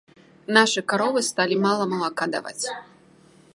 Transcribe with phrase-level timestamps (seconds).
[0.55, 2.65] Нашы каровы сталі мала малака даваць.